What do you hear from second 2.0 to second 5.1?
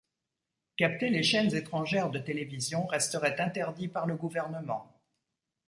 de télévision resterait interdit par le gouvernement.